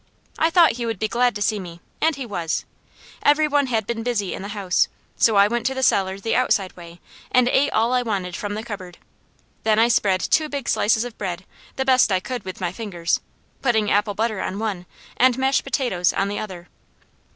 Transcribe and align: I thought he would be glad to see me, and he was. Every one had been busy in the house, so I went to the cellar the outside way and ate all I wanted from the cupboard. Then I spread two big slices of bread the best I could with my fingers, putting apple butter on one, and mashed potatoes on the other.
I 0.39 0.49
thought 0.49 0.71
he 0.77 0.85
would 0.87 0.97
be 0.97 1.07
glad 1.07 1.35
to 1.35 1.43
see 1.43 1.59
me, 1.59 1.79
and 2.01 2.15
he 2.15 2.25
was. 2.25 2.65
Every 3.21 3.47
one 3.47 3.67
had 3.67 3.85
been 3.85 4.01
busy 4.01 4.33
in 4.33 4.41
the 4.41 4.47
house, 4.57 4.87
so 5.15 5.35
I 5.35 5.47
went 5.47 5.63
to 5.67 5.75
the 5.75 5.83
cellar 5.83 6.17
the 6.19 6.35
outside 6.35 6.75
way 6.75 6.99
and 7.31 7.47
ate 7.47 7.69
all 7.71 7.93
I 7.93 8.01
wanted 8.01 8.35
from 8.35 8.55
the 8.55 8.63
cupboard. 8.63 8.97
Then 9.61 9.77
I 9.77 9.89
spread 9.89 10.19
two 10.21 10.49
big 10.49 10.67
slices 10.67 11.03
of 11.05 11.19
bread 11.19 11.45
the 11.75 11.85
best 11.85 12.11
I 12.11 12.19
could 12.19 12.45
with 12.45 12.59
my 12.59 12.71
fingers, 12.71 13.19
putting 13.61 13.91
apple 13.91 14.15
butter 14.15 14.41
on 14.41 14.57
one, 14.57 14.87
and 15.17 15.37
mashed 15.37 15.63
potatoes 15.63 16.13
on 16.13 16.29
the 16.29 16.39
other. 16.39 16.67